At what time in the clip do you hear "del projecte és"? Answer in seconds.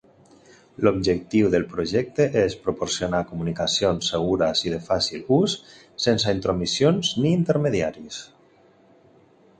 1.55-2.55